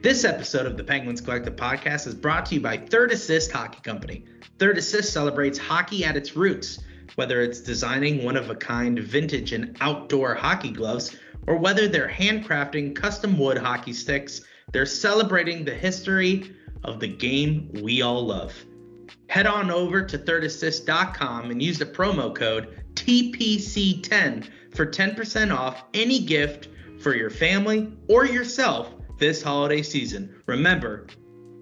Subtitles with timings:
[0.00, 3.80] This episode of the Penguins Collective podcast is brought to you by Third Assist Hockey
[3.82, 4.24] Company.
[4.60, 6.78] Third Assist celebrates hockey at its roots,
[7.16, 11.16] whether it's designing one of a kind vintage and outdoor hockey gloves,
[11.48, 14.42] or whether they're handcrafting custom wood hockey sticks,
[14.72, 16.54] they're celebrating the history
[16.84, 18.54] of the game we all love.
[19.28, 26.20] Head on over to thirdassist.com and use the promo code TPC10 for 10% off any
[26.20, 26.68] gift
[27.00, 30.34] for your family or yourself this holiday season.
[30.46, 31.06] Remember,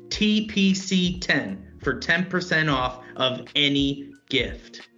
[0.08, 4.88] TPC10 for 10% off of any gift.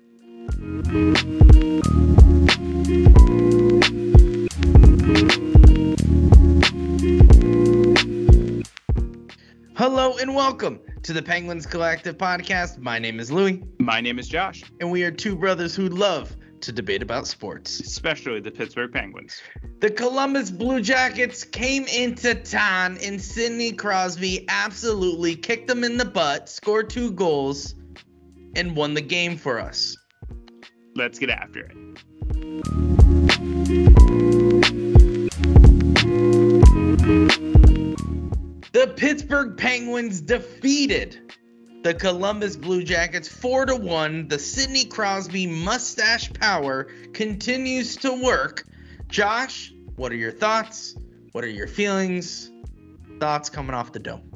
[9.77, 12.79] Hello and welcome to the Penguins Collective podcast.
[12.79, 16.37] My name is Louie, My name is Josh, and we are two brothers who love
[16.63, 17.81] to debate about sports.
[17.81, 19.41] especially the Pittsburgh Penguins.
[19.81, 26.05] The Columbus Blue Jackets came into town, and Sidney Crosby absolutely kicked them in the
[26.05, 27.75] butt, scored two goals,
[28.57, 29.97] and won the game for us.
[30.95, 31.77] Let's get after it.
[38.73, 41.28] The Pittsburgh Penguins defeated
[41.89, 44.29] the Columbus Blue Jackets 4 to 1.
[44.29, 48.65] The Sidney Crosby mustache power continues to work.
[49.09, 50.95] Josh, what are your thoughts?
[51.33, 52.53] What are your feelings?
[53.21, 54.31] Thoughts coming off the dome.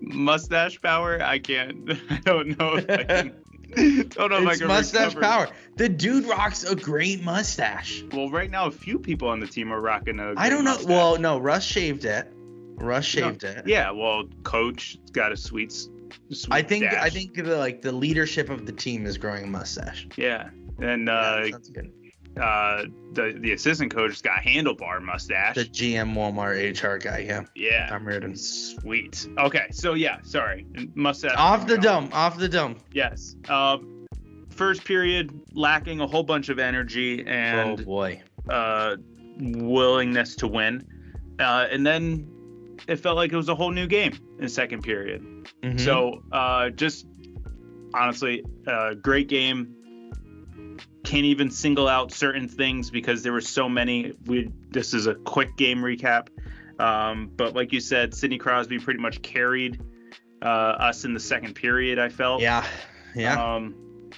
[0.00, 1.22] Mustache power?
[1.22, 1.88] I can't.
[2.10, 3.34] I don't know if I can.
[4.08, 5.20] don't know if I It's can mustache recover.
[5.46, 5.48] power.
[5.76, 8.02] The dude rocks a great mustache.
[8.12, 10.34] Well, right now, a few people on the team are rocking a.
[10.36, 10.72] I don't know.
[10.72, 10.88] mustache.
[10.88, 12.26] Well, no, Rust shaved it.
[12.74, 13.68] Rust No, shaved it.
[13.68, 15.72] Yeah, well, coach got a sweet.
[16.50, 20.06] I think I think the like the leadership of the team is growing a mustache.
[20.16, 21.48] Yeah, and uh,
[22.40, 25.54] uh, the the assistant coach's got handlebar mustache.
[25.54, 27.44] The GM Walmart HR guy, yeah.
[27.54, 28.38] yeah, Todd Reirden.
[28.38, 29.26] sweet.
[29.38, 31.34] Okay, so yeah, sorry, mustache.
[31.36, 32.76] Off the dome, off the dome.
[32.92, 33.36] Yes.
[33.48, 34.06] Um,
[34.50, 38.22] first period lacking a whole bunch of energy oh and boy.
[38.48, 38.96] uh,
[39.38, 40.86] willingness to win,
[41.38, 42.26] uh, and then
[42.88, 45.22] it felt like it was a whole new game in second period.
[45.62, 45.80] Mhm.
[45.80, 47.06] So uh, just
[47.94, 49.76] honestly, uh, great game.
[51.04, 54.12] Can't even single out certain things because there were so many.
[54.26, 56.28] We this is a quick game recap,
[56.78, 59.80] um, but like you said, Sidney Crosby pretty much carried
[60.40, 61.98] uh, us in the second period.
[61.98, 62.40] I felt.
[62.40, 62.64] yeah,
[63.14, 63.54] yeah.
[63.54, 64.10] Um,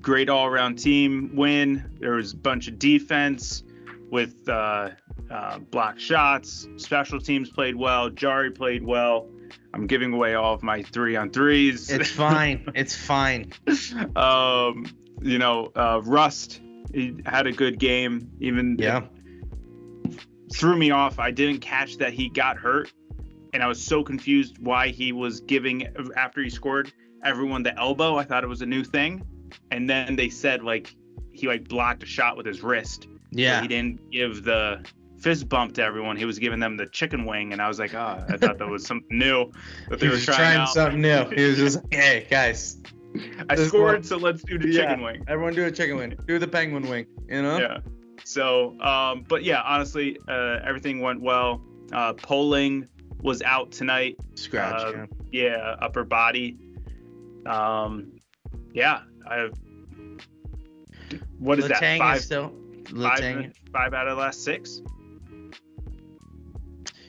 [0.00, 1.90] great all around team win.
[1.98, 3.64] There was a bunch of defense
[4.10, 4.90] with uh,
[5.30, 6.68] uh, block shots.
[6.76, 8.10] Special teams played well.
[8.10, 9.28] Jarry played well.
[9.72, 11.90] I'm giving away all of my three on threes.
[11.90, 12.66] it's fine.
[12.74, 13.52] It's fine.
[14.16, 14.86] um,
[15.20, 16.60] you know, uh, Rust
[16.92, 18.30] he had a good game.
[18.40, 19.02] Even Yeah.
[20.52, 21.18] threw me off.
[21.18, 22.92] I didn't catch that he got hurt,
[23.52, 26.92] and I was so confused why he was giving after he scored
[27.24, 28.16] everyone the elbow.
[28.16, 29.24] I thought it was a new thing,
[29.72, 30.94] and then they said like
[31.32, 33.08] he like blocked a shot with his wrist.
[33.34, 33.60] Yeah.
[33.62, 34.84] he didn't give the
[35.20, 36.16] fist bump to everyone.
[36.16, 38.68] He was giving them the chicken wing, and I was like, oh, I thought that
[38.68, 39.50] was something new
[39.88, 40.68] that they He were was trying, trying out.
[40.68, 41.24] something new.
[41.36, 42.80] He was just, hey guys,
[43.48, 44.82] I scored, one- so let's do the Yeah.
[44.82, 45.24] chicken wing.
[45.28, 46.14] everyone do a chicken wing.
[46.26, 47.06] Do the penguin wing.
[47.28, 47.58] You know?
[47.58, 47.78] Yeah.
[48.24, 51.62] So, um, but yeah, honestly, uh, everything went well.
[51.92, 52.88] Uh, Poehling
[53.20, 54.16] was out tonight.
[54.34, 54.80] Scratch.
[54.80, 54.92] Uh,
[55.30, 55.48] yeah.
[55.48, 56.56] Yeah, upper body.
[57.46, 58.12] Um,
[58.72, 59.36] yeah, I.
[59.36, 59.52] have.
[61.38, 61.82] What is that?
[61.82, 62.52] Letang Five, is still.
[62.84, 63.52] Five, Letang.
[63.72, 64.80] five out of the last six.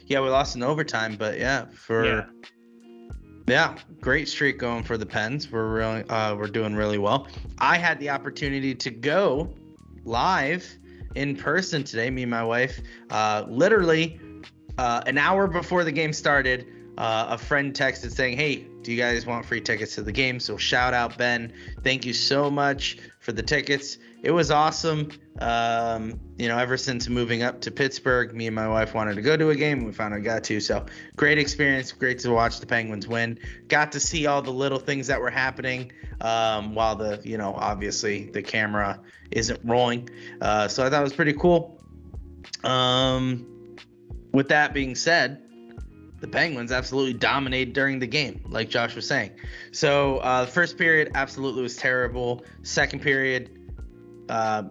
[0.08, 2.26] Yeah, we lost in overtime, but yeah, for Yeah.
[3.48, 5.52] Yeah, great streak going for the Pens.
[5.52, 7.28] We're really uh, we're doing really well.
[7.60, 9.54] I had the opportunity to go
[10.04, 10.68] live
[11.14, 12.10] in person today.
[12.10, 12.80] Me and my wife,
[13.12, 14.20] uh, literally
[14.80, 16.68] uh, an hour before the game started.
[16.98, 20.40] Uh, a friend texted saying, "Hey, do you guys want free tickets to the game?"
[20.40, 21.54] So shout out Ben.
[21.84, 24.00] Thank you so much for the tickets.
[24.26, 25.12] It was awesome.
[25.40, 29.22] Um, you know, ever since moving up to Pittsburgh, me and my wife wanted to
[29.22, 29.86] go to a game.
[29.86, 30.60] We finally got to.
[30.60, 30.84] So
[31.16, 31.92] great experience.
[31.92, 33.38] Great to watch the Penguins win.
[33.68, 35.92] Got to see all the little things that were happening
[36.22, 39.00] um, while the, you know, obviously the camera
[39.30, 40.10] isn't rolling.
[40.42, 41.80] Uh, so I thought it was pretty cool.
[42.64, 43.78] Um,
[44.32, 45.44] with that being said,
[46.20, 49.34] the Penguins absolutely dominated during the game, like Josh was saying.
[49.72, 52.44] So uh, the first period absolutely was terrible.
[52.64, 53.52] Second period,
[54.30, 54.64] uh,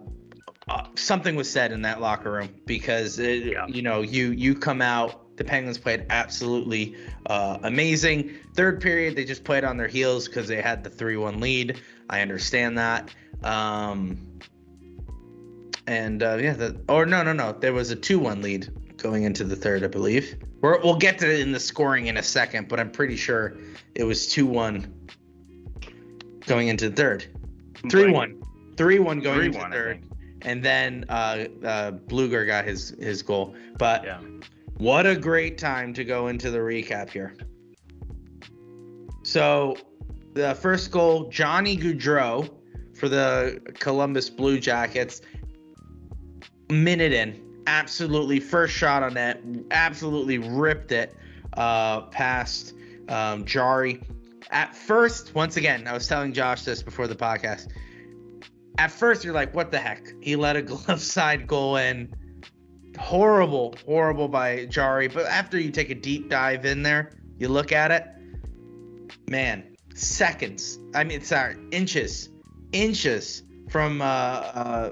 [0.67, 3.67] uh, something was said in that locker room because it, Yeah.
[3.67, 5.21] you know you you come out.
[5.37, 8.31] The Penguins played absolutely uh, amazing.
[8.55, 11.81] Third period, they just played on their heels because they had the three-one lead.
[12.09, 13.13] I understand that.
[13.43, 14.17] Um,
[15.87, 19.43] and uh, yeah, the, or no, no, no, there was a two-one lead going into
[19.43, 20.37] the third, I believe.
[20.61, 23.57] We're, we'll get to it in the scoring in a second, but I'm pretty sure
[23.93, 25.09] it was 2 1
[26.47, 27.25] going into the third.
[27.91, 28.11] 3
[28.75, 28.77] 1.
[28.77, 30.03] 3 1 going into 3-1, I third.
[30.41, 33.55] And then uh, uh, Blueger got his, his goal.
[33.77, 34.19] But Yeah.
[34.77, 37.35] what a great time to go into the recap here.
[39.23, 39.75] So,
[40.33, 42.49] the first goal, Johnny Gaudreau
[42.95, 45.21] for the Columbus Blue Jackets.
[46.69, 49.41] Minute in, absolutely first shot on net,
[49.71, 51.15] absolutely ripped it
[51.53, 52.73] uh, past
[53.09, 54.01] um, Jarry.
[54.51, 57.67] At first, once again, I was telling Josh this before the podcast.
[58.77, 60.07] At first, you're like, what the heck?
[60.21, 62.13] He let a glove side goal in
[62.97, 65.07] horrible, horrible by Jarry.
[65.07, 68.05] But after you take a deep dive in there, you look at it,
[69.29, 70.79] man, seconds.
[70.93, 72.29] I mean, sorry, inches,
[72.71, 74.91] inches from uh, uh,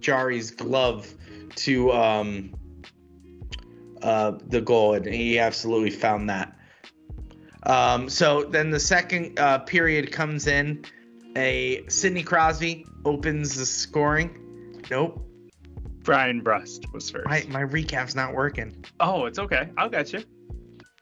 [0.00, 1.12] Jarry's glove
[1.56, 2.54] to um,
[4.02, 6.52] uh, the goal, and he absolutely found that.
[7.64, 10.84] Um, so then the second uh, period comes in.
[11.36, 14.82] A Sidney Crosby opens the scoring.
[14.90, 15.22] Nope,
[16.02, 17.26] Brian Brust was first.
[17.26, 18.84] my my recap's not working.
[19.00, 19.70] Oh, it's okay.
[19.76, 20.24] I'll get you.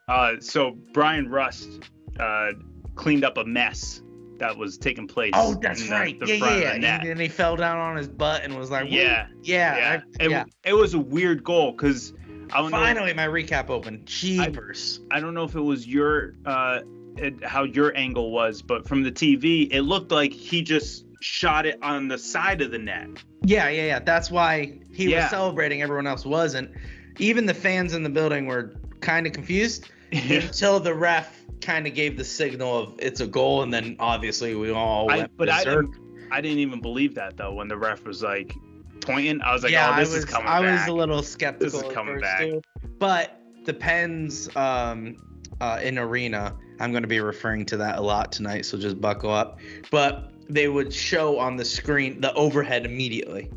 [0.09, 1.89] Uh, so Bryan Rust
[2.21, 2.51] uh,
[2.95, 4.03] cleaned up a mess
[4.39, 5.31] that was taking place.
[5.35, 6.19] Oh, that's the, right.
[6.19, 7.05] the yeah, yeah, yeah.
[7.05, 10.01] And he fell down on his butt and was like, Yeah, yeah, yeah.
[10.21, 10.45] I- It, yeah.
[10.65, 12.13] it was a weird goal because
[12.53, 12.79] I don't know.
[12.79, 14.07] Finally, my recap opened.
[14.07, 15.01] Jeepers.
[15.11, 16.81] I don't know if it was your uh,
[17.19, 21.65] it, how your angle was, but from the TV, it looked like he just shot
[21.67, 23.09] it on the side of the net.
[23.45, 23.99] Yeah, yeah, yeah.
[23.99, 25.23] That's why he Yeah.
[25.23, 25.83] was celebrating.
[25.83, 26.71] Everyone else wasn't.
[27.19, 31.95] Even the fans in the building were kind of confused until the ref kind of
[31.95, 35.49] gave the signal of it's a goal, and then obviously we all I, went but
[35.49, 35.93] I berserk.
[35.93, 38.55] didn't, I didn't even believe that though when the ref was like
[39.01, 39.41] pointing.
[39.43, 40.89] I was like, yeah, oh, this I was is coming I was back.
[40.89, 41.81] a little skeptical.
[41.81, 42.41] This is coming back.
[42.41, 42.61] too.
[42.99, 45.17] But the Pens um,
[45.65, 49.01] uh, in arena, I'm going to be referring to that a lot tonight, so just
[49.01, 49.59] buckle up.
[49.91, 53.51] But they would show on the screen the overhead immediately,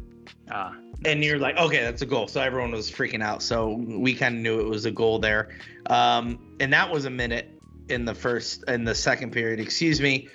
[0.50, 0.74] Ah,
[1.04, 2.30] and you're like, okay, that's a goal.
[2.30, 3.44] So everyone was freaking out.
[3.44, 5.50] So we kind of knew it was a goal there,
[5.90, 7.60] um, and that was a minute
[7.90, 9.60] in the first in the second period.
[9.60, 10.30] Excuse me.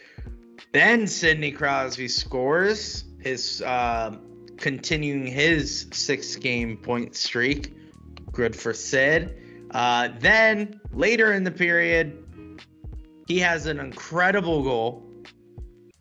[0.73, 4.21] Then Sidney Crosby scores his um
[4.59, 7.75] continuing his six game point streak.
[8.31, 9.42] Good for Sid.
[9.73, 12.23] Uh, then later in the period,
[13.27, 15.09] he has an incredible goal.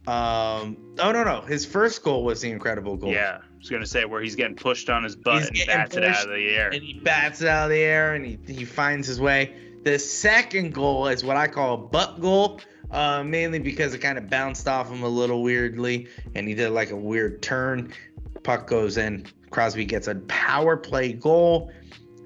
[0.08, 3.12] Um, oh no no, his first goal was the incredible goal.
[3.12, 3.40] yeah.
[3.42, 6.04] I was gonna say where he's getting pushed on his butt He's and bats it
[6.04, 6.70] out of the air.
[6.70, 9.54] and he bats it out of the air and he, he finds his way.
[9.84, 12.60] The second goal is what I call a butt goal,
[12.90, 16.72] uh, mainly because it kind of bounced off him a little weirdly and he did
[16.72, 17.94] like a weird turn.
[18.42, 19.28] Puck goes in.
[19.52, 21.72] Crosby gets a power play goal.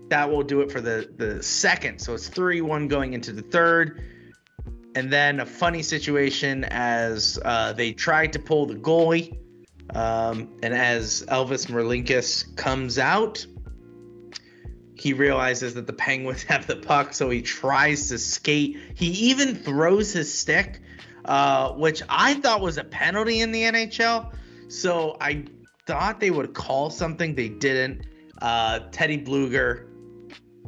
[0.10, 2.00] That will do it for the, the second.
[2.00, 4.02] So it's 3 1 going into the third.
[4.96, 9.38] And then a funny situation as uh, they tried to pull the goalie.
[9.94, 13.46] Um, and as Elvis Merzlikins comes out,
[14.96, 18.78] he realizes that the Penguins have the puck, so he tries to skate.
[18.96, 20.82] He even throws his stick,
[21.26, 24.34] uh, which I thought was a penalty in the NHL.
[24.68, 25.46] So I
[25.86, 27.36] thought they would call something.
[27.36, 28.08] They didn't.
[28.42, 29.88] Uh, Teddy Blueger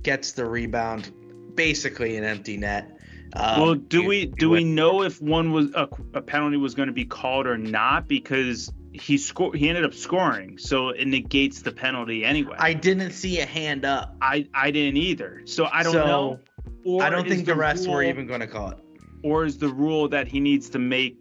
[0.04, 1.12] gets the rebound,
[1.56, 2.98] basically an empty net.
[3.34, 6.88] Um, well, do we do we know if one was a, a penalty was going
[6.88, 8.08] to be called or not?
[8.08, 12.56] Because he scored, he ended up scoring, so it negates the penalty anyway.
[12.58, 14.16] I didn't see a hand up.
[14.22, 16.40] I I didn't either, so I don't So, know.
[16.86, 18.78] Or I don't think the refs were even going to call it.
[19.24, 21.18] Or is the rule that he needs to make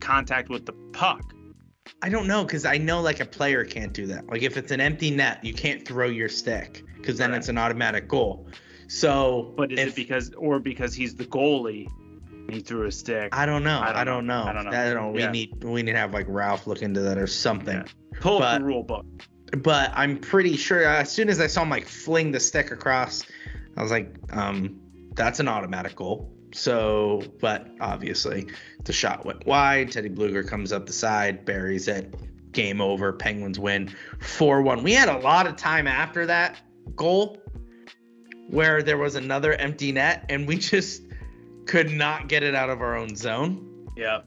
[0.00, 1.22] contact with the puck?
[2.02, 4.26] I don't know because I know like a player can't do that.
[4.28, 7.38] Like if it's an empty net, you can't throw your stick because then Right.
[7.38, 8.48] it's an automatic goal.
[8.88, 11.88] So, But is if, it because or because he's the goalie?
[12.32, 13.28] and He threw a stick.
[13.36, 13.80] I don't know.
[13.80, 14.44] I don't know.
[14.44, 14.70] I don't know.
[14.70, 15.10] I don't know.
[15.10, 15.30] We Yeah.
[15.30, 17.76] need we need to have like Ralph look into that or something.
[17.76, 18.20] Yeah.
[18.20, 19.04] Pull up the rule book.
[19.58, 23.24] But I'm pretty sure as soon as I saw him like fling the stick across,
[23.76, 24.78] I was like, um,
[25.14, 26.30] that's an automatic goal.
[26.52, 28.48] So, but obviously
[28.84, 29.92] the shot went wide.
[29.92, 32.14] Teddy Blueger comes up the side, buries it.
[32.52, 33.12] Game over.
[33.12, 34.82] Penguins win 4 1.
[34.82, 36.60] We had a lot of time after that
[36.96, 37.38] goal
[38.48, 41.02] where there was another empty net and we just
[41.66, 43.90] could not get it out of our own zone.
[43.96, 44.22] Yeah,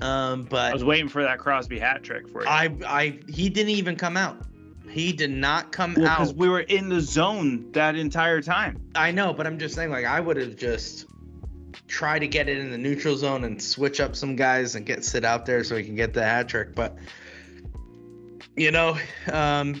[0.00, 2.48] Um, but I was waiting for that Crosby hat trick for you.
[2.48, 4.38] I, I, he didn't even come out.
[4.88, 6.18] He did not come well, out.
[6.18, 8.80] because we were in the zone that entire time.
[8.94, 11.06] I know, but I'm just saying, like, I would have just
[11.88, 15.04] tried to get it in the neutral zone and switch up some guys and get
[15.04, 16.74] sit out there so he can get the hat trick.
[16.74, 16.96] But
[18.56, 18.96] you know,
[19.32, 19.80] um,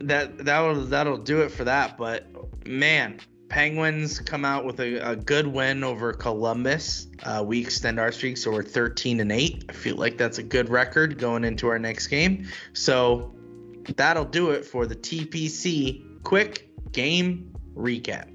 [0.00, 1.96] that that'll that'll do it for that.
[1.96, 2.26] But
[2.66, 7.08] man, Penguins come out with a, a good win over Columbus.
[7.22, 9.64] Uh, we extend our streak, so we're 13 and 8.
[9.68, 12.46] I feel like that's a good record going into our next game.
[12.72, 13.34] So
[13.96, 18.28] that'll do it for the TPC quick game recap.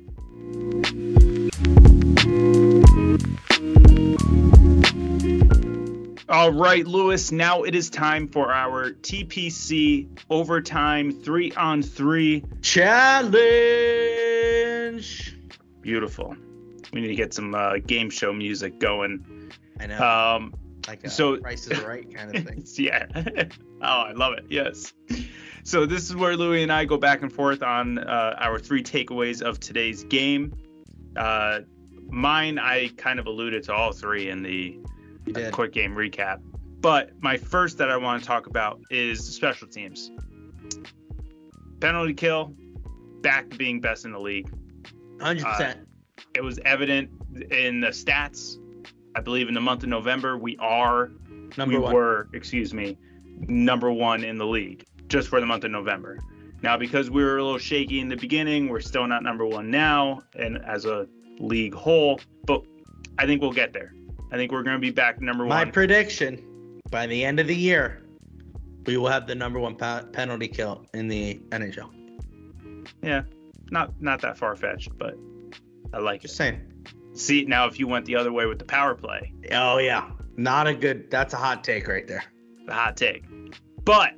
[6.29, 13.37] All right, Lewis, now it is time for our TPC overtime three on three challenge.
[15.81, 16.35] Beautiful.
[16.91, 19.51] We need to get some uh, game show music going.
[19.79, 19.99] I know.
[19.99, 20.53] Um,
[20.87, 22.65] like a so- Price is Right kind of thing.
[22.77, 23.05] yeah.
[23.81, 24.45] oh, I love it.
[24.49, 24.93] Yes.
[25.63, 28.83] So this is where Louie and I go back and forth on uh, our three
[28.83, 30.53] takeaways of today's game.
[31.15, 31.61] Uh,
[32.09, 34.79] mine, I kind of alluded to all three in the
[35.51, 36.39] quick game recap.
[36.79, 40.11] But my first that I want to talk about is special teams.
[41.79, 42.53] Penalty kill,
[43.21, 44.49] back to being best in the league.
[45.17, 45.43] 100%.
[45.45, 45.73] Uh,
[46.35, 47.09] it was evident
[47.51, 48.57] in the stats.
[49.15, 51.11] I believe in the month of November, we are,
[51.57, 51.93] Number we one.
[51.93, 52.97] were, excuse me,
[53.47, 56.19] number one in the league just for the month of November.
[56.61, 59.69] Now, because we were a little shaky in the beginning, we're still not number one
[59.69, 61.07] now, and as a
[61.39, 62.63] league whole, but
[63.17, 63.93] I think we'll get there.
[64.31, 65.67] I think we're going to be back number My one.
[65.67, 68.03] My prediction by the end of the year,
[68.85, 71.89] we will have the number one pa- penalty kill in the NHL.
[73.01, 73.23] yeah,
[73.71, 75.15] not not that far fetched, but
[75.93, 76.37] I like Just it.
[76.37, 76.61] saying.
[77.13, 80.09] See now, if you went the other way with the power play, Oh, yeah.
[80.35, 82.23] Not a good, that's a hot take right there.
[82.67, 83.23] the hot take.
[83.83, 84.11] But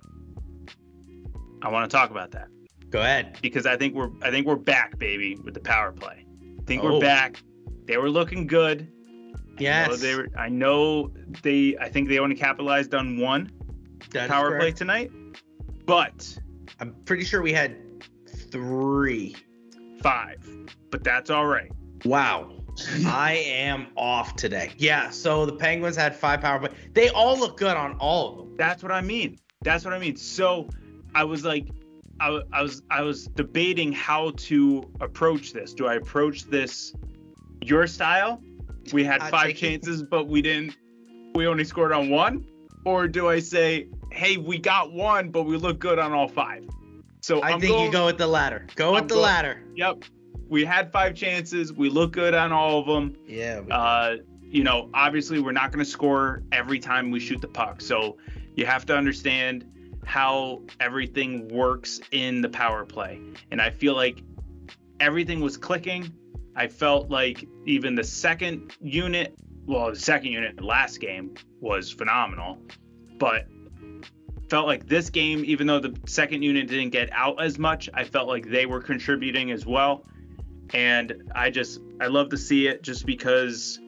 [1.62, 2.48] I want to talk about that
[2.90, 3.38] Go ahead.
[3.42, 6.26] because I think we're I think we're back, baby, with the power play.
[6.70, 6.94] Think Oh.
[6.94, 7.42] we're back.
[7.86, 8.82] They were looking good.
[8.82, 10.02] I know Yes.
[10.02, 10.28] they were.
[10.38, 11.12] I know
[11.42, 11.76] they.
[11.82, 13.50] I think they only capitalized on one
[14.12, 15.12] That power play tonight,
[15.88, 16.38] but
[16.80, 17.76] I'm pretty sure we had
[18.52, 19.36] three.
[20.04, 20.48] five.
[20.92, 21.72] But that's all right.
[22.06, 22.52] Wow.
[23.08, 24.72] I am off today.
[24.78, 26.70] Yeah, so the Penguins had five power play.
[26.94, 28.56] They all look good on all of them.
[28.58, 29.40] That's what I mean.
[29.64, 30.16] That's what I mean.
[30.16, 30.70] So
[31.16, 31.68] I was like,
[32.20, 35.74] I, I was I was debating how to approach this.
[35.74, 36.94] Do I approach this
[37.62, 38.42] your style?
[38.94, 40.78] We had five chances, but we didn't.
[41.36, 42.46] We only scored on one.
[42.86, 46.68] Or do I say, hey, we got one, but we look good on all five?
[47.22, 48.66] So I I'm think going, you go with the latter.
[48.76, 49.64] Go with I'm the go- latter.
[49.76, 50.06] Yep.
[50.48, 51.72] We had five chances.
[51.72, 53.16] We look good on all of them.
[53.28, 53.60] Yeah.
[53.70, 57.82] Uh, you know, obviously we're not going to score every time we shoot the puck.
[57.82, 58.18] So
[58.56, 59.66] you have to understand
[60.06, 63.22] how everything works in the power play.
[63.52, 64.24] And I feel like
[65.00, 66.14] everything was clicking.
[66.56, 72.58] I felt like even the second unit, well, the second unit last game was phenomenal,
[73.18, 73.46] but
[74.50, 78.04] felt like this game, even though the second unit didn't get out as much, I
[78.04, 80.06] felt like they were contributing as well.
[80.74, 83.80] And I just, I love to see it just because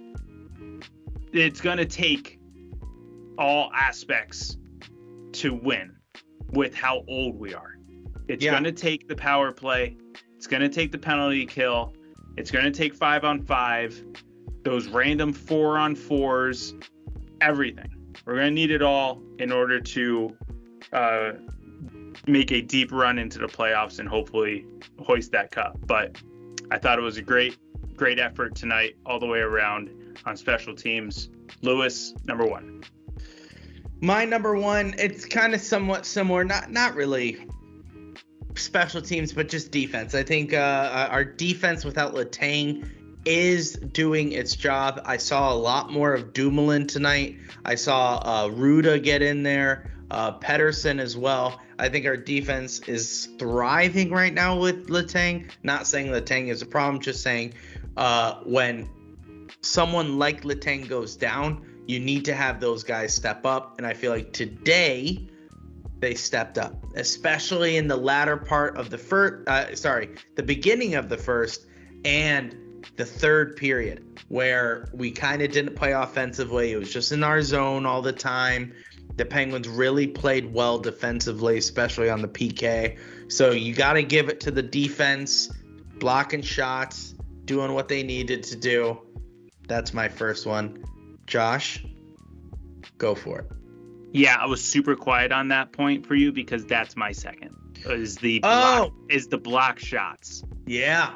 [1.33, 2.39] it's going to take
[3.37, 4.57] all aspects
[5.33, 5.95] to win
[6.51, 7.77] with how old we are.
[8.27, 8.51] It's Yeah.
[8.51, 9.97] going to take the power play,
[10.35, 11.93] it's going to take the penalty kill,
[12.37, 14.01] it's going to take five on five,
[14.63, 16.73] those random four on fours,
[17.41, 17.89] everything.
[18.25, 20.35] We're going to need it all in order to
[20.93, 21.31] uh,
[22.27, 24.65] make a deep run into the playoffs and hopefully
[24.99, 25.77] hoist that cup.
[25.85, 26.21] But
[26.69, 27.57] I thought it was a great,
[27.95, 29.89] great effort tonight all the way around
[30.25, 31.29] on special teams.
[31.61, 32.83] Lewis, number one.
[34.01, 37.47] My number one, it's kind of somewhat similar, not not really
[38.55, 40.15] special teams, but just defense.
[40.15, 42.89] I think uh, our defense without Letang
[43.25, 45.01] is doing its job.
[45.05, 47.37] I saw a lot more of Dumoulin tonight.
[47.63, 51.59] I saw uh, Rutta get in there, uh, Pettersson as well.
[51.77, 55.49] I think our defense is thriving right now with Letang.
[55.61, 57.53] Not saying Letang is a problem, just saying
[57.97, 58.89] uh, when
[59.61, 63.77] someone like Letang goes down, you need to have those guys step up.
[63.77, 65.27] And I feel like today
[65.99, 70.95] they stepped up, especially in the latter part of the first, uh, sorry, the beginning
[70.95, 71.67] of the first
[72.03, 76.71] and the third period, where we kind of didn't play offensively.
[76.71, 78.73] It was just in our zone all the time.
[79.17, 82.97] The Penguins really played well defensively, especially on the PK.
[83.27, 85.51] So you got to give it to the defense,
[85.99, 87.13] blocking shots,
[87.45, 88.99] doing what they needed to do.
[89.67, 90.83] That's my first one.
[91.27, 91.83] Josh,
[92.97, 93.45] go for it.
[94.13, 97.55] Yeah, I was super quiet on that point for you because that's my second.
[97.85, 100.43] Is the block, Oh, is the block shots.
[100.65, 101.13] yeah.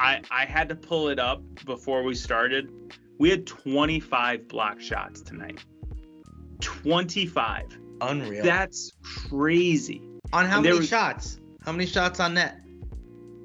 [0.00, 2.70] I I had to pull it up before we started.
[3.18, 5.64] We had 25 block shots tonight.
[6.60, 7.78] 25.
[8.00, 8.44] Unreal.
[8.44, 10.02] That's crazy.
[10.32, 11.40] on how many was- shots?
[11.64, 12.60] How many shots on net?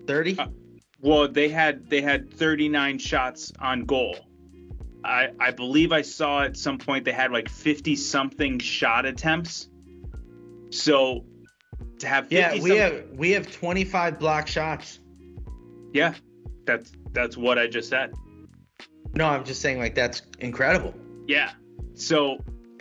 [0.07, 0.37] 30?
[0.37, 0.47] Uh,
[1.01, 4.15] Well, they had they had 39 shots on goal.
[5.03, 9.69] I I believe I saw at some point they had like 50 something shot attempts.
[10.69, 11.25] So
[11.99, 14.99] to have 50 Yeah, we have we have 25 block shots.
[15.93, 16.13] yeah,
[16.65, 18.13] that's that's what I just said.
[19.15, 20.93] No, I'm just saying like that's incredible.
[21.27, 21.51] Yeah.
[21.93, 22.37] So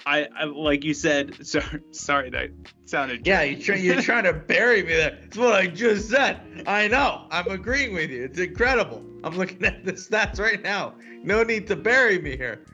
[0.06, 1.46] I, I like you said.
[1.46, 2.50] Sorry, sorry that
[2.86, 3.26] sounded.
[3.26, 5.18] Yeah, you're, try, you're trying to bury me there.
[5.22, 6.64] That's what I just said.
[6.66, 7.26] I know.
[7.30, 8.24] I'm agreeing with you.
[8.24, 9.04] It's incredible.
[9.24, 10.94] I'm looking at the stats right now.
[11.22, 12.64] No need to bury me here.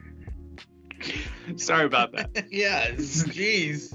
[1.56, 2.46] sorry about that.
[2.50, 3.94] yeah, jeez.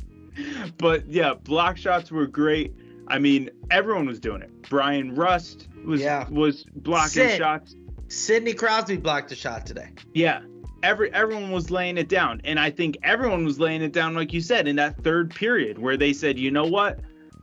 [0.78, 2.74] but yeah, block shots were great.
[3.08, 4.70] I mean, everyone was doing it.
[4.70, 6.28] Bryan Rust was Yeah.
[6.30, 7.38] was blocking Sid.
[7.38, 7.76] shots.
[8.08, 9.90] Sidney Crosby blocked a shot today.
[10.14, 10.42] Yeah.
[10.84, 12.42] Every everyone was laying it down.
[12.44, 15.80] And I think everyone was laying it down, like you said, in that third period
[15.80, 17.00] where they said, you know what?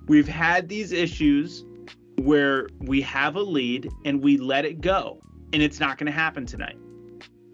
[0.07, 1.65] We've had these issues
[2.19, 5.21] where we have a lead and we let it go.
[5.53, 6.77] And it's not gonna happen tonight.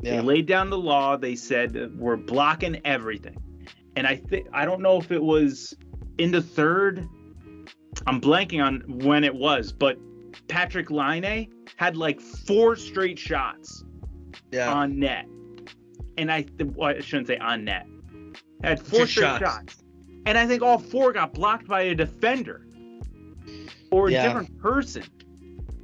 [0.02, 1.16] They laid down the law.
[1.16, 3.36] They said we're blocking everything.
[3.96, 5.74] And I think I don't know if it was
[6.18, 7.08] in the third.
[8.06, 9.98] I'm blanking on when it was, but
[10.48, 13.84] Patrik Laine had like four straight shots
[14.52, 14.72] yeah.
[14.72, 15.26] on net.
[16.18, 17.86] And I, well, I shouldn't say on net.
[18.62, 19.44] Had four Just straight shots.
[19.44, 19.76] shots.
[20.24, 22.66] And I think all four got blocked by a defender
[23.90, 24.26] or a Yeah.
[24.26, 25.04] different person.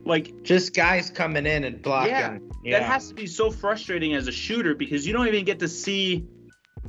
[0.05, 2.11] Like Just guys coming in and blocking.
[2.11, 2.39] Yeah.
[2.79, 5.69] that has to be so frustrating as a shooter because you don't even get to
[5.69, 6.25] see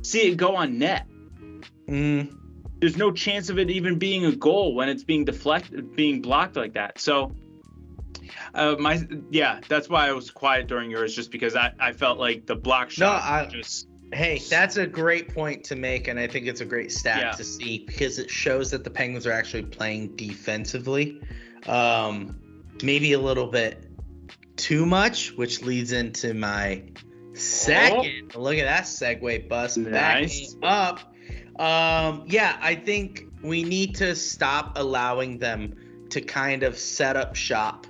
[0.02, 1.06] see it go on net.
[1.88, 2.34] Mm,
[2.80, 6.56] There's no chance of it even being a goal when it's being deflected, being blocked
[6.56, 6.98] like that.
[6.98, 7.32] So,
[8.54, 12.18] uh, my yeah, that's why I was quiet during yours, just because I, I felt
[12.18, 16.28] like the block No, I- just Hey, that's a great point to make, and I
[16.28, 17.30] think it's a great stat Yeah.
[17.32, 21.20] to see because it shows that the Penguins are actually playing defensively.
[21.66, 22.38] Um,
[22.82, 23.88] maybe a little bit
[24.56, 26.84] too much, which leads into my
[27.32, 28.36] second.
[28.36, 29.76] Look at that segue bus.
[29.76, 30.54] Nice.
[30.54, 31.00] Backing up.
[31.58, 35.74] Um, yeah, I think we need to stop allowing them
[36.10, 37.86] to kind of set up shop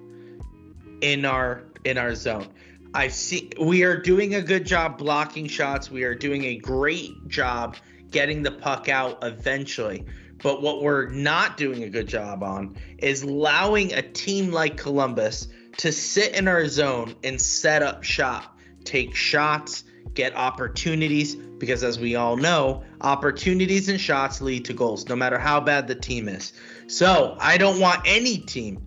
[1.04, 2.48] in our in our zone.
[2.94, 5.90] I see we are doing a good job blocking shots.
[5.90, 7.76] We are doing a great job
[8.10, 10.06] getting the puck out eventually.
[10.42, 15.48] But what we're not doing a good job on is allowing a team like Columbus
[15.78, 21.98] to sit in our zone and set up shop, take shots, get opportunities because as
[21.98, 26.28] we all know, opportunities and shots lead to goals no matter how bad the team
[26.28, 26.52] is.
[26.86, 28.86] So, I don't want any team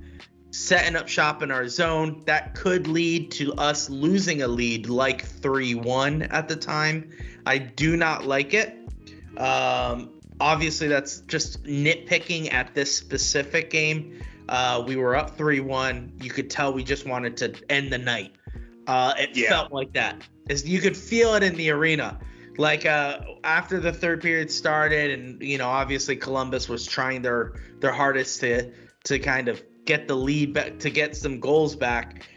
[0.58, 5.24] setting up shop in our zone that could lead to us losing a lead like
[5.24, 7.12] 3-1 at the time.
[7.46, 8.76] I do not like it.
[9.38, 14.20] Um, obviously that's just nitpicking at this specific game.
[14.50, 18.34] Uh, we were up 3-1 you could tell we just wanted to end the night.
[18.88, 19.50] Uh, it Yeah.
[19.50, 20.24] felt like that.
[20.50, 22.18] You could feel it in the arena.
[22.58, 27.54] Like uh, after the third period started and you know obviously columbus was trying their
[27.80, 28.72] their hardest to
[29.04, 32.28] to kind of get the lead back to get some goals back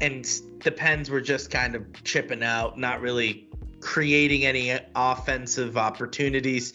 [0.00, 0.24] and
[0.62, 3.46] the pens were just kind of chipping out not really
[3.80, 6.72] creating any offensive opportunities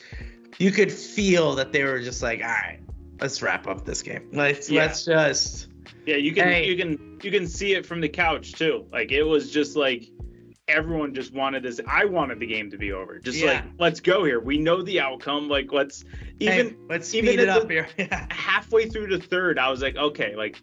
[0.60, 2.79] you could feel that they were just like all right
[3.19, 4.82] let's wrap up this game let's Yeah.
[4.82, 5.69] let's just
[6.05, 6.67] yeah, you can Hey.
[6.67, 8.86] you can you can see it from the couch too.
[8.91, 10.10] Like it was just like
[10.69, 11.79] everyone just wanted this.
[11.88, 13.19] I wanted the game to be over.
[13.19, 14.39] Just like let's go here.
[14.39, 15.49] We know the outcome.
[15.49, 16.05] Like let's
[16.39, 19.69] even hey, let's even speed it up the- here yeah halfway through the third, I
[19.69, 20.62] was like, okay, like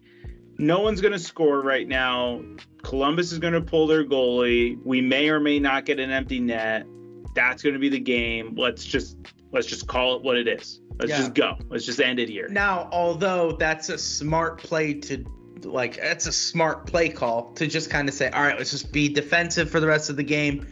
[0.57, 2.41] no one's gonna score right now.
[2.83, 4.77] Columbus is gonna pull their goalie.
[4.83, 6.85] We may or may not get an empty net.
[7.35, 8.55] That's gonna be the game.
[8.55, 9.17] Let's just
[9.51, 10.81] let's just call it what it is.
[10.99, 11.17] Let's Yeah.
[11.17, 11.57] just go.
[11.69, 12.47] Let's just end it here.
[12.49, 15.23] Now, although that's a smart play to
[15.63, 18.91] like that's a smart play call to just kind of say, all right, let's just
[18.91, 20.67] be defensive for the rest of the game.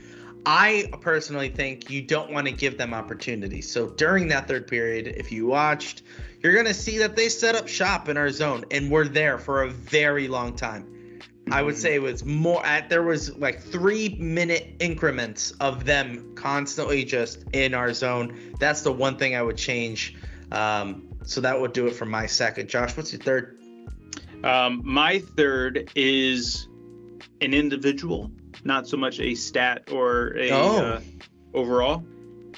[0.45, 3.71] I personally think you don't want to give them opportunities.
[3.71, 6.03] So during that third period, if you watched,
[6.41, 9.63] you're gonna see that they set up shop in our zone and we're there for
[9.63, 11.19] a very long time.
[11.51, 16.33] I would say it was more at there was like three minute increments of them
[16.35, 18.55] constantly just in our zone.
[18.59, 20.15] That's the one thing I would change.
[20.51, 22.69] Um, so that would do it for my second.
[22.69, 23.59] Josh, what's your third?
[24.45, 26.67] Um, my third is
[27.41, 28.31] an individual,
[28.63, 30.77] not so much a stat or a Oh.
[30.85, 31.01] uh,
[31.53, 32.05] overall.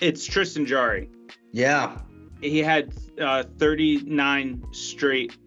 [0.02, 1.10] It's Tristan Jarry.
[1.52, 1.97] Yeah.
[2.41, 5.38] He had uh, 39 straight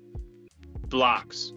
[0.88, 1.52] blocks,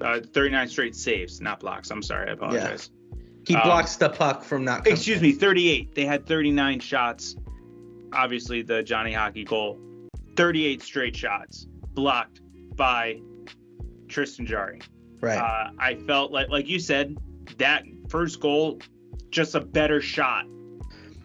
[0.00, 1.90] uh, 39 straight saves, not blocks.
[1.90, 2.90] I'm sorry, I apologize.
[2.92, 3.18] Yeah.
[3.46, 4.84] He Um, blocks the puck from not.
[4.84, 5.94] coming Excuse me, 38.
[5.94, 7.36] They had 39 shots.
[8.12, 9.78] Obviously, the Johnny Hockey goal.
[10.36, 12.40] 38 straight shots blocked
[12.76, 13.20] by
[14.14, 14.80] Tristan Jarry.
[15.20, 15.38] Right.
[15.38, 17.16] Uh, I felt like, like you said,
[17.58, 18.78] that first goal,
[19.30, 20.46] just a better shot.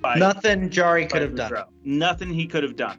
[0.01, 1.65] By, Nothing Jarry could have done.
[1.83, 2.97] Nothing he could have done.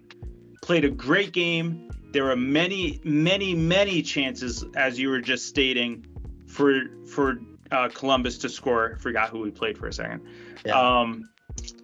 [0.62, 1.90] Played a great game.
[2.12, 6.06] There were many, many, many chances, as you were just stating,
[6.46, 7.40] for for
[7.72, 8.96] uh, Columbus to score.
[9.00, 10.20] Forgot who we played for a second.
[10.64, 10.78] Yeah.
[10.78, 11.28] Um,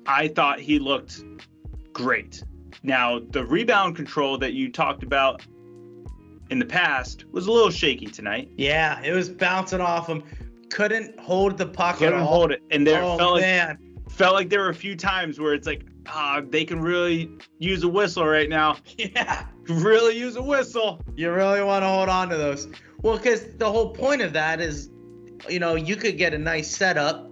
[0.07, 1.23] I thought he looked
[1.93, 2.43] great.
[2.83, 5.43] Now the rebound control that you talked about
[6.51, 8.51] in the past was a little shaky tonight.
[8.57, 10.23] Yeah, it was bouncing off him.
[10.71, 11.99] Couldn't hold the puck.
[11.99, 13.69] Couldn't hold it, and there oh, felt man.
[13.69, 13.79] like
[14.13, 17.83] felt like there were a few times where it's like, ah, they can really use
[17.83, 18.77] a whistle right now.
[18.97, 21.03] Yeah, really use a whistle.
[21.17, 22.69] You really want to hold on to those.
[23.03, 24.91] Well, because the whole point of that is,
[25.49, 27.31] you know, you could get a nice setup.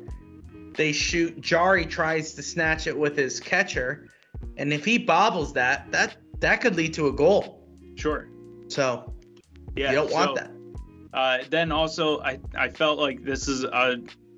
[0.74, 1.40] They shoot.
[1.40, 4.08] Jarry tries to snatch it with his catcher,
[4.56, 7.66] and if he bobbles that, that that could lead to a goal.
[7.96, 8.28] Sure.
[8.68, 9.12] So
[9.76, 10.50] yeah, you don't so, want that.
[11.12, 13.96] Uh, then also, I I felt like this is uh,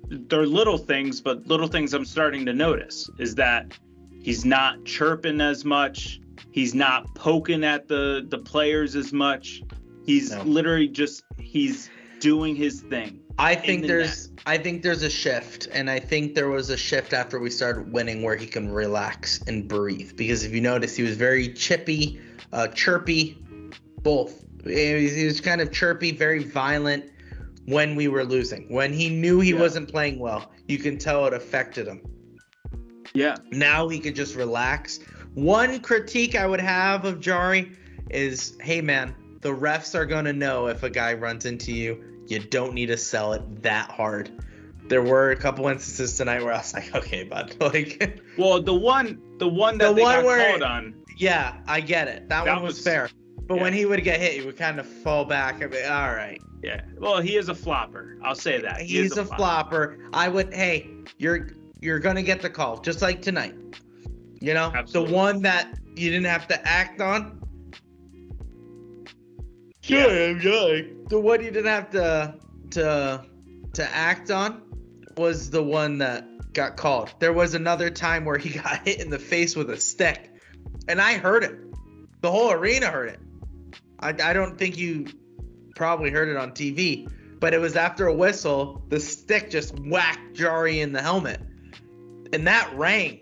[0.09, 3.77] they're little things, but little things I'm starting to notice is that
[4.21, 6.21] he's not chirping as much.
[6.51, 9.63] He's not poking at the the players as much.
[10.05, 10.43] He's no.
[10.43, 13.21] literally just he's doing his thing.
[13.39, 14.41] I think the there's net.
[14.45, 17.91] I think there's a shift and I think there was a shift after we started
[17.91, 22.19] winning where he can relax and breathe because if you notice he was very chippy,
[22.53, 23.37] uh, chirpy,
[24.01, 24.43] both.
[24.63, 27.11] He was kind of chirpy, very violent
[27.65, 28.71] when we were losing.
[28.73, 29.59] When he knew he yeah.
[29.59, 32.01] wasn't playing well, you can tell it affected him.
[33.13, 33.35] Yeah.
[33.51, 34.99] Now he could just relax.
[35.33, 37.71] One critique I would have of Jarry
[38.09, 42.03] is, hey man, the refs are gonna know if a guy runs into you.
[42.27, 44.31] You don't need to sell it that hard.
[44.87, 47.55] There were a couple instances tonight where I was like, okay, bud.
[47.61, 50.95] Like, well, the one, the one that the they one got where, called on.
[51.17, 52.29] Yeah, I get it.
[52.29, 53.09] That, that one was, was fair.
[53.47, 53.61] But yeah.
[53.61, 55.61] when he would get hit, he would kind of fall back.
[55.61, 56.41] I'd be, all right.
[56.61, 56.81] Yeah.
[56.97, 58.17] Well, he is a flopper.
[58.23, 58.81] I'll say that.
[58.81, 59.97] He He's a, a flopper.
[59.97, 60.09] flopper.
[60.13, 60.53] I would.
[60.53, 63.55] Hey, you're you're gonna get the call, just like tonight.
[64.41, 65.11] You know, Absolutely.
[65.11, 67.41] the one that you didn't have to act on.
[69.83, 70.93] Yeah, I'm sorry.
[71.07, 72.35] The one you didn't have to
[72.71, 73.25] to
[73.73, 74.63] to act on
[75.15, 77.13] was the one that got called.
[77.19, 80.31] There was another time where he got hit in the face with a stick,
[80.87, 81.57] and I heard it.
[82.21, 83.19] The whole arena heard it.
[83.99, 85.07] I, I don't think you
[85.75, 90.35] probably heard it on TV, but it was after a whistle, the stick just whacked
[90.35, 91.39] Jarry in the helmet.
[92.33, 93.19] And that rang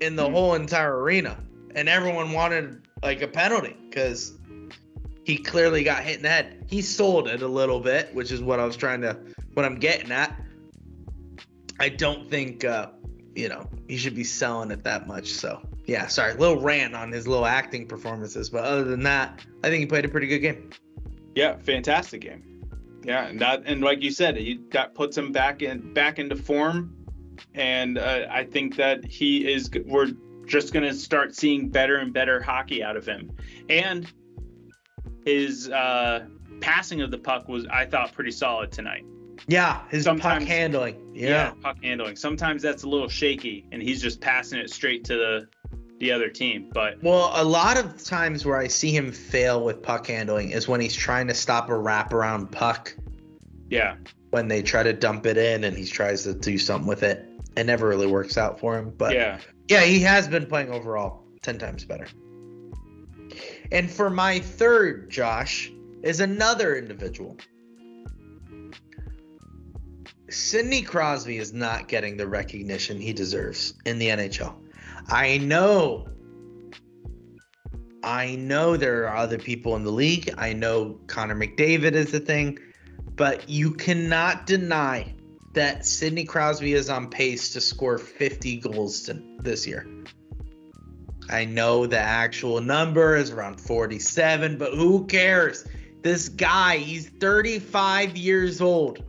[0.00, 1.38] in the mm whole entire arena.
[1.74, 4.38] And everyone wanted like a penalty because
[5.24, 6.64] he clearly got hit in the head.
[6.68, 9.18] He sold it a little bit, which is what I was trying to,
[9.54, 10.34] what I'm getting at.
[11.78, 12.88] I don't think, uh,
[13.34, 15.28] you know, he should be selling it that much.
[15.28, 19.70] So yeah, sorry, little rant on his little acting performances, but other than that, I
[19.70, 20.68] think he played a pretty good game.
[21.34, 22.42] Yeah, fantastic game.
[23.04, 26.36] Yeah, and that and like you said, he, that puts him back in back into
[26.36, 26.94] form,
[27.54, 29.70] and uh, I think that he is.
[29.86, 30.10] We're
[30.44, 33.32] just gonna start seeing better and better hockey out of him,
[33.70, 34.12] and
[35.24, 36.26] his uh,
[36.60, 39.06] passing of the puck was I thought pretty solid tonight.
[39.48, 41.12] Yeah, his Sometimes, puck handling.
[41.14, 41.28] Yeah.
[41.28, 42.16] yeah, puck handling.
[42.16, 45.48] Sometimes that's a little shaky, and he's just passing it straight to the
[45.98, 46.70] the other team.
[46.72, 50.68] But well, a lot of times where I see him fail with puck handling is
[50.68, 52.94] when he's trying to stop a wraparound puck.
[53.70, 53.96] Yeah.
[54.30, 57.26] When they try to dump it in and he tries to do something with it,
[57.56, 58.92] it never really works out for him.
[58.96, 62.06] But yeah, yeah, he has been playing overall ten times better.
[63.72, 67.38] And for my third, Josh, is another individual.
[70.30, 74.54] Sidney Crosby is not getting the recognition he deserves in the NHL.
[75.08, 76.06] I know.
[78.02, 80.32] I know there are other people in the league.
[80.36, 82.58] I know Connor McDavid is the thing,
[83.16, 85.14] but you cannot deny
[85.54, 89.10] that Sidney Crosby is on pace to score 50 goals
[89.40, 89.86] this year.
[91.30, 95.66] I know the actual number is around 47, but who cares?
[96.02, 99.07] This guy, he's 35 years old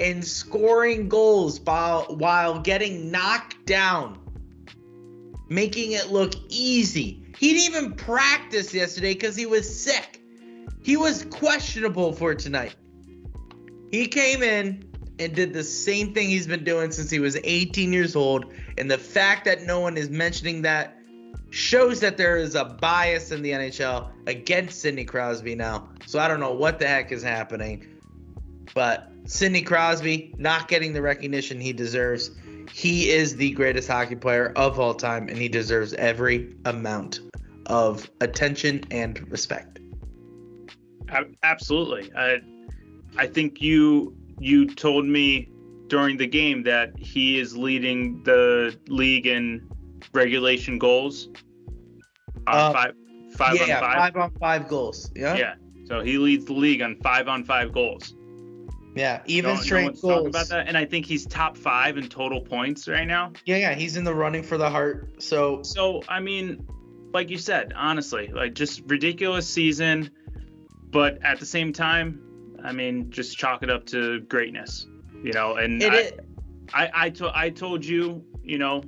[0.00, 4.18] and scoring goals while, while getting knocked down
[5.52, 7.22] making it look easy.
[7.38, 10.20] He didn't even practice yesterday because he was sick.
[10.82, 12.74] He was questionable for tonight.
[13.90, 17.92] He came in and did the same thing he's been doing since he was 18
[17.92, 18.52] years old.
[18.78, 20.96] And the fact that no one is mentioning that
[21.50, 25.88] shows that there is a bias in the NHL against Sidney Crosby now.
[26.06, 27.86] So I don't know what the heck is happening.
[28.74, 32.30] But Sidney Crosby not getting the recognition he deserves
[32.72, 37.20] he is the greatest hockey player of all time, and he deserves every amount
[37.66, 39.80] of attention and respect.
[41.42, 42.10] Absolutely.
[42.16, 42.36] Uh,
[43.18, 45.50] I think you you told me
[45.88, 49.68] during the game that he is leading the league in
[50.14, 51.28] regulation goals.
[52.46, 52.94] On Uh, five
[53.36, 53.96] five yeah, on five.
[53.96, 55.10] five on five goals.
[55.14, 55.36] Yeah.
[55.36, 55.54] Yeah.
[55.84, 58.14] So he leads the league on five on five goals.
[58.94, 59.22] Yeah.
[59.26, 60.28] Even No- no strength talking goals.
[60.28, 63.32] about that, and I think he's top five in total points right now.
[63.46, 63.74] Yeah, yeah.
[63.74, 65.22] He's in the running for the Hart.
[65.22, 66.66] So So I mean,
[67.14, 70.10] like you said, honestly, like just ridiculous season,
[70.90, 72.20] but at the same time,
[72.62, 74.86] I mean, just chalk it up to greatness,
[75.22, 75.56] you know.
[75.56, 76.12] And it I, is.
[76.74, 78.82] I, I, to, I told you, you know,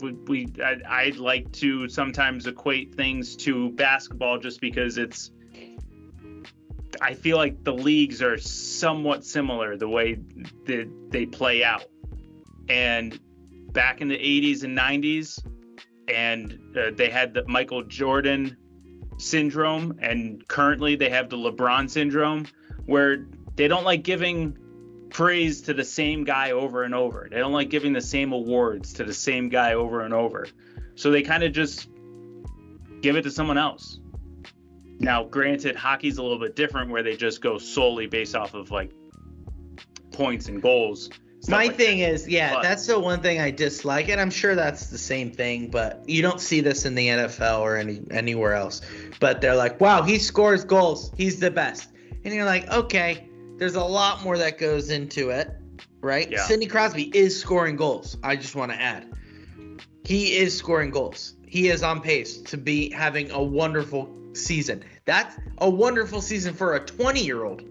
[0.00, 5.30] we, we I, I'd like to sometimes equate things to basketball just because it's.
[7.00, 10.18] I feel like the leagues are somewhat similar the way
[10.66, 11.84] that they play out,
[12.68, 13.18] and
[13.72, 15.44] back in the 80s and 90s,
[16.08, 18.56] and uh, they had the Michael Jordan
[19.18, 22.46] syndrome, and currently they have the LeBron syndrome,
[22.86, 23.26] where
[23.56, 24.56] they don't like giving
[25.10, 27.28] praise to the same guy over and over.
[27.30, 30.46] They don't like giving the same awards to the same guy over and over.
[30.96, 31.88] So they kind of just
[33.00, 34.00] give it to someone else.
[35.04, 38.70] Now, granted, hockey's a little bit different where they just go solely based off of
[38.70, 38.90] like
[40.12, 41.10] points and goals.
[41.46, 42.12] My like thing that.
[42.12, 45.30] is, yeah, But- that's the one thing I dislike, and I'm sure that's the same
[45.30, 48.80] thing, but you don't see this in the NFL or any anywhere else.
[49.20, 51.90] But they're like, wow, he scores goals, he's the best,
[52.24, 55.50] and you're like, okay, there's a lot more that goes into it,
[56.00, 56.30] right?
[56.30, 56.44] Yeah.
[56.44, 58.16] Sidney Crosby is scoring goals.
[58.22, 59.12] I just want to add,
[60.04, 61.34] he is scoring goals.
[61.46, 64.82] He is on pace to be having a wonderful season.
[65.06, 67.62] That's a wonderful season for a 20 year old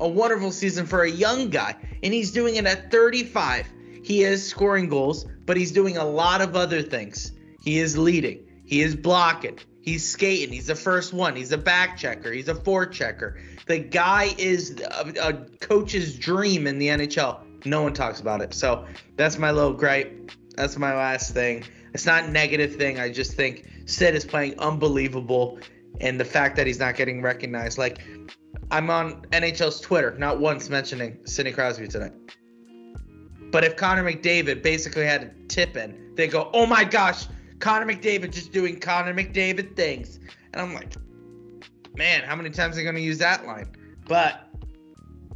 [0.00, 3.66] a wonderful season for a young guy, and he's doing it at 35.
[4.02, 7.32] He is scoring goals, but he's doing a lot of other things.
[7.62, 11.96] He is leading, he is blocking, he's skating, he's the first one, he's a back
[11.96, 13.40] checker, he's a forward checker.
[13.66, 17.40] The guy is a, a coach's dream in the NHL.
[17.64, 18.54] No one talks about it.
[18.54, 20.30] So that's my little gripe.
[20.54, 21.64] That's my last thing.
[21.92, 23.00] It's not a negative thing.
[23.00, 25.58] I just think Sid is playing unbelievable,
[26.00, 28.00] and the fact that he's not getting recognized, like
[28.70, 32.12] I'm on NHL's Twitter, not once mentioning Sidney Crosby tonight.
[33.50, 37.26] But if Connor McDavid basically had a tip in, they go, "Oh my gosh,
[37.60, 40.18] Connor McDavid just doing Connor McDavid things,"
[40.52, 40.94] and I'm like,
[41.96, 43.68] "Man, how many times are they gonna use that line?"
[44.06, 44.48] But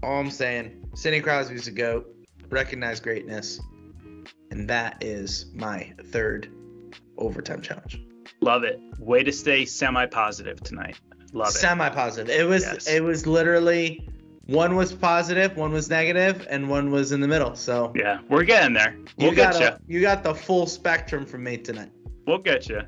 [0.02, 2.14] all I'm saying, Sidney Crosby's a goat.
[2.48, 3.60] Recognize greatness,
[4.50, 6.48] and that is my third
[7.16, 8.02] overtime challenge.
[8.40, 8.80] Love it.
[8.98, 10.98] Way to stay semi positive tonight.
[11.32, 11.52] Love it.
[11.52, 12.28] Semi-positive.
[12.28, 12.88] It was Yes.
[12.88, 14.08] it was literally
[14.46, 17.54] one was positive, one was negative, and one was in the middle.
[17.54, 18.96] So yeah, we're getting there.
[19.16, 19.96] We'll you get got you.
[19.96, 21.92] you got the full spectrum from me tonight.
[22.26, 22.80] We'll get you.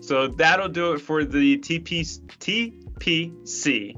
[0.00, 2.02] So that'll do it for the TP,
[2.38, 3.96] TPC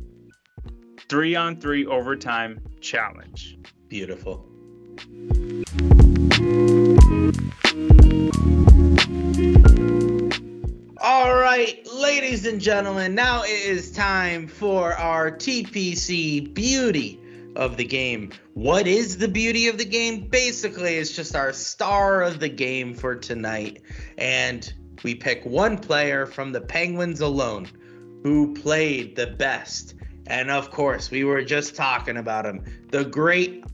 [1.08, 3.58] three on three overtime challenge.
[3.88, 4.44] Beautiful.
[12.38, 17.20] Ladies and gentlemen, now it is time for our TPC beauty
[17.56, 18.30] of the game.
[18.54, 20.28] What is the beauty of the game?
[20.28, 23.82] Basically, it's just our star of the game for tonight.
[24.18, 24.72] And
[25.02, 27.66] we pick one player from the Penguins alone
[28.22, 29.96] who played the best.
[30.28, 33.64] And of course, we were just talking about him the great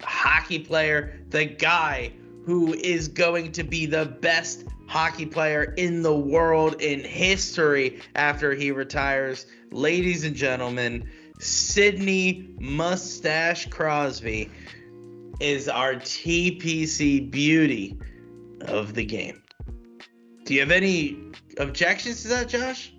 [0.00, 2.12] hockey player, the guy
[2.44, 8.54] who is going to be the best hockey player in the world in history after
[8.54, 9.46] he retires.
[9.70, 14.50] Ladies and gentlemen, Sidney Mustache Crosby
[15.40, 17.98] is our TPC beauty
[18.62, 19.42] of the game.
[20.44, 21.18] Do you have any
[21.58, 22.92] objections to that, Josh?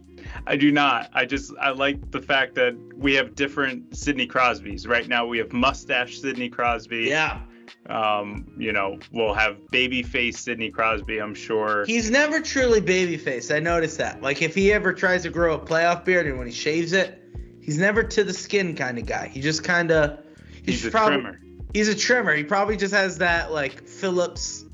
[0.45, 1.10] I do not.
[1.13, 4.88] I just I like the fact that we have different Sidney Crosbys.
[4.88, 7.06] Right now we have mustache Sidney Crosby.
[7.06, 7.41] Yeah.
[7.89, 11.86] Um, you know, we'll have baby face Sidney Crosby, I'm sure.
[11.86, 13.54] He's never truly babyface.
[13.56, 14.21] I noticed that.
[14.21, 17.23] Like if he ever tries to grow a playoff beard and when he shaves it,
[17.62, 19.28] he's never to the skin kind of guy.
[19.28, 20.19] He just kind of
[20.63, 21.39] He's a probably, trimmer.
[21.73, 22.36] He's a trimmer.
[22.36, 24.65] He probably just has that like Phillips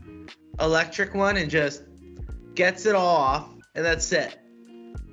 [0.60, 1.84] electric one and just
[2.56, 4.40] gets it all off and that's it.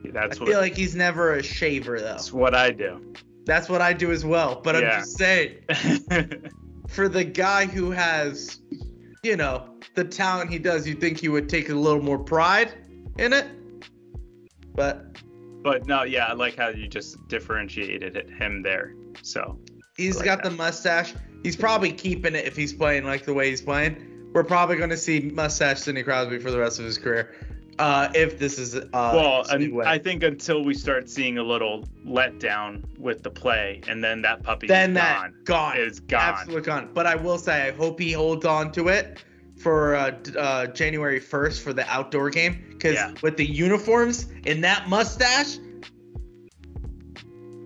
[0.05, 2.07] That's I what feel like he's never a shaver though.
[2.07, 3.15] that's what I do.
[3.45, 4.61] That's what I do as well.
[4.63, 5.59] But I'm just saying,
[6.91, 8.61] for the guy who has,
[9.23, 12.75] you know, the talent he does, you think he would take a little more pride
[13.19, 13.47] in it.
[14.75, 15.07] But
[15.63, 18.95] but no, yeah, I like how you just differentiated it, him there.
[19.23, 19.59] So
[19.97, 20.51] He's like got that.
[20.51, 21.15] the mustache.
[21.43, 24.31] He's probably keeping it if he's playing like the way he's playing.
[24.33, 27.35] We're probably going to see mustache Sidney Crosby for the rest of his career.
[27.81, 29.43] Uh, if this is uh, well.
[29.87, 34.43] I think until we start seeing a little letdown with the play, and then that
[34.43, 35.35] puppy then is that gone.
[35.45, 36.21] gone, Is gone.
[36.21, 36.91] absolutely gone.
[36.93, 39.25] But I will say, I hope he holds on to it
[39.57, 43.15] for uh, uh, January 1st for the outdoor game because Yeah.
[43.23, 45.57] with the uniforms and that mustache,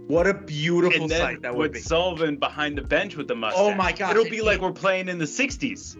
[0.06, 1.80] what a beautiful And sight that would with be.
[1.80, 3.60] Sullivan behind the bench with the mustache.
[3.60, 4.12] Oh my god!
[4.16, 5.96] It'll be like we're playing in the '60s.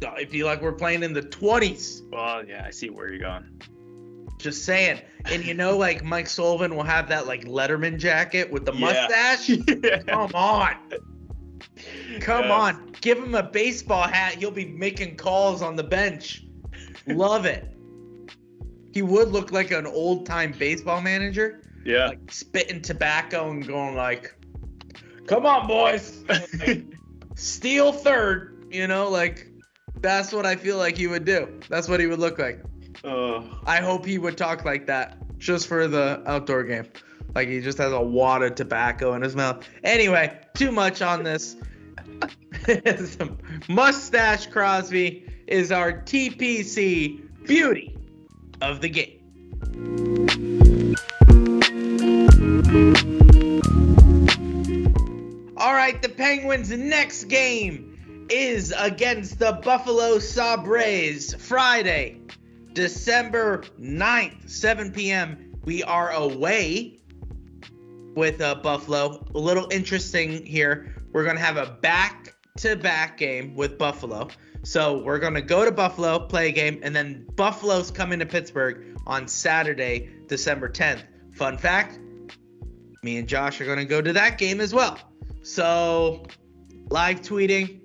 [0.00, 2.02] It'd be like we're playing in the 20s.
[2.10, 3.60] Well, yeah, I see where you're going.
[4.38, 5.00] Just saying.
[5.24, 8.80] And you know, like Mike Sullivan will have that like Letterman jacket with the Yeah.
[8.80, 9.50] mustache.
[10.06, 10.76] Come on.
[12.20, 12.50] Come Yes.
[12.50, 12.92] on.
[13.00, 14.34] Give him a baseball hat.
[14.34, 16.44] He'll be making calls on the bench.
[17.06, 17.66] Love it.
[18.92, 22.06] He would look like an old time baseball manager, Yeah.
[22.08, 24.34] like spitting tobacco and going like,
[25.26, 26.24] "Come on, boys,
[27.34, 28.66] steal third.
[28.70, 29.48] You know, like
[30.00, 31.48] that's what I feel like he would do.
[31.68, 32.62] That's what he would look like.
[33.04, 33.44] Oh.
[33.66, 36.86] I hope he would talk like that just for the outdoor game.
[37.34, 39.66] Like he just has a wad of tobacco in his mouth.
[39.84, 41.56] Anyway, too much on this.
[43.68, 47.96] Mustache Crosby is our TPC beauty
[48.60, 49.14] of the game.
[55.56, 57.87] All right, the Penguins' next game
[58.30, 62.20] is against the Buffalo Sabres Friday,
[62.72, 65.54] December 9th, 7 p.m.
[65.64, 66.98] We are away
[68.14, 69.24] with uh, Buffalo.
[69.34, 70.94] A little interesting here.
[71.12, 74.28] We're going to have a back to back game with Buffalo.
[74.62, 78.26] So we're going to go to Buffalo, play a game, and then Buffalo's coming to
[78.26, 81.02] Pittsburgh on Saturday, December 10th.
[81.32, 81.98] Fun fact
[83.02, 84.98] me and Josh are going to go to that game as well.
[85.42, 86.24] So
[86.90, 87.80] live tweeting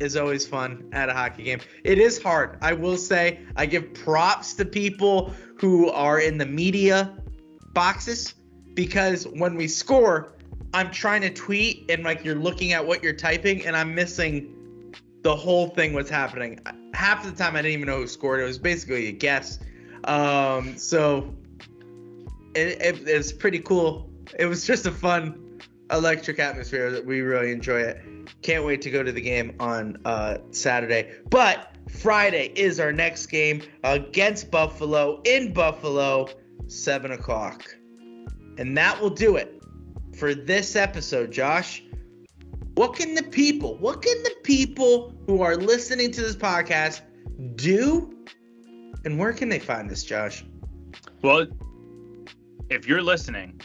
[0.00, 1.60] is always fun at a hockey game.
[1.84, 2.58] It is hard.
[2.62, 7.16] I will say I give props to people who are in the media
[7.72, 8.34] boxes
[8.74, 10.34] because when we score,
[10.74, 14.94] I'm trying to tweet and like you're looking at what you're typing and I'm missing
[15.22, 16.60] the whole thing what's happening.
[16.94, 18.40] Half the time I didn't even know who scored.
[18.40, 19.58] It was basically a guess.
[20.04, 21.34] Um, so
[22.54, 24.10] it, it, it's pretty cool.
[24.38, 25.47] It was just a fun
[25.90, 28.00] electric atmosphere that we really enjoy it.
[28.42, 31.12] Can't wait to go to the game on uh, Saturday.
[31.30, 36.28] But Friday is our next game against Buffalo in Buffalo,
[36.66, 37.64] 7 o'clock.
[38.58, 39.62] And that will do it
[40.16, 41.82] for this episode, Josh.
[42.74, 47.00] What can the people, what can the people who are listening to this podcast
[47.56, 48.14] do?
[49.04, 50.44] And where can they find this, Josh?
[51.22, 51.46] Well,
[52.68, 53.60] if you're listening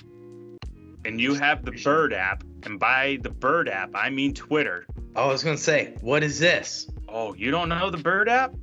[1.05, 4.85] and you have the Bird app, and by the Bird app, I mean Twitter.
[5.15, 6.89] Oh, I was gonna say, what is this?
[7.07, 8.53] Oh, you don't know the Bird app?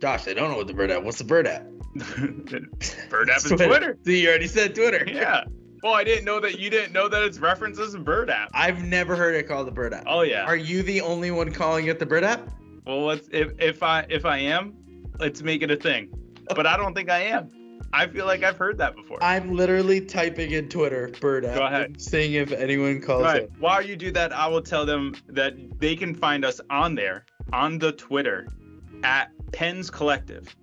[0.00, 1.02] Josh, I don't know what the bird app.
[1.02, 1.66] What's the bird app?
[3.08, 3.96] Bird app is Twitter.
[4.04, 5.04] See, you already said Twitter.
[5.06, 5.44] Yeah.
[5.82, 8.50] Well, I didn't know that you didn't know that it's references in Bird app.
[8.54, 10.04] I've never heard it called the bird app.
[10.06, 10.44] Oh yeah.
[10.44, 12.50] Are you the only one calling it the bird app?
[12.86, 14.74] Well, let's if if I if I am,
[15.18, 16.08] let's make it a thing.
[16.54, 17.48] But I don't think I am.
[17.96, 19.22] I feel like I've heard that before.
[19.22, 21.54] I'm literally typing in Twitter bird app.
[21.54, 22.00] Go ahead.
[22.00, 23.42] Seeing if anyone calls Right.
[23.44, 23.52] it.
[23.60, 27.24] While you do that, I will tell them that they can find us on there,
[27.52, 28.48] on the Twitter,
[29.04, 30.54] at Pens Collective.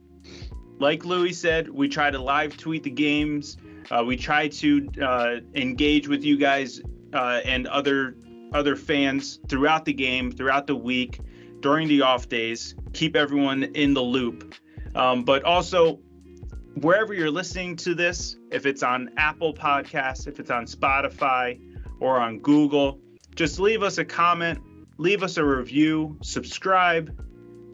[0.79, 3.55] Like Louie said, we try to live tweet the games.
[3.89, 6.81] Uh, we try to uh, engage with you guys
[7.13, 8.15] uh, and other
[8.53, 11.21] other fans throughout the game, throughout the week,
[11.61, 12.75] during the off days.
[12.91, 14.53] Keep everyone in the loop.
[14.95, 16.01] Um, but also,
[16.75, 21.59] wherever you're listening to this, if it's on Apple Podcasts, if it's on Spotify,
[21.99, 22.99] or on Google.
[23.35, 24.59] Just leave us a comment,
[24.97, 27.17] leave us a review, subscribe.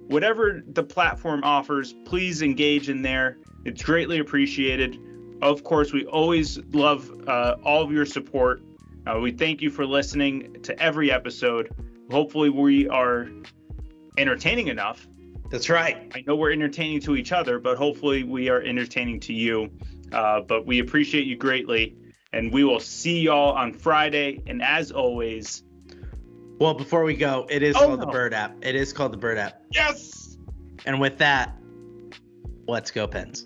[0.07, 3.37] Whatever the platform offers, please engage in there.
[3.65, 4.99] It's greatly appreciated.
[5.41, 8.61] Of course, we always love uh, all of your support.
[9.05, 11.73] Uh, we thank you for listening to every episode.
[12.11, 13.27] Hopefully, we are
[14.17, 15.07] entertaining enough.
[15.49, 16.11] That's right.
[16.13, 19.69] I know we're entertaining to each other, but hopefully, we are entertaining to you.
[20.11, 21.95] Uh, but we appreciate you greatly.
[22.33, 24.41] And we will see y'all on Friday.
[24.47, 25.63] And as always,
[26.59, 28.55] Well, before we go, it is Oh, called the bird app.
[28.61, 29.61] It is called the bird app.
[29.71, 30.37] yes!
[30.85, 31.55] And with that,
[32.67, 33.43] let's go, Pens.